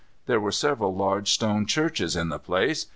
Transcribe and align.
There 0.25 0.39
were 0.39 0.51
several 0.51 0.95
large 0.95 1.29
stone 1.31 1.67
churches 1.67 2.15
in 2.15 2.29
the 2.29 2.39
place. 2.39 2.87